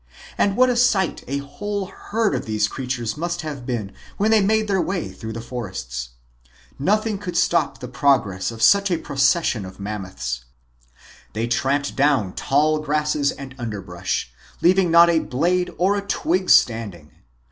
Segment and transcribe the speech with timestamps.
[0.35, 4.41] And what a sight a whole herd of these creatures must have been when they
[4.41, 6.09] made their way through the forests!
[6.79, 10.45] Nothing could stop the prog ress of such a procession of Mammoths.
[11.33, 17.11] They tramped down tall grasses and underbrush, leaving not a blade or a twig standing.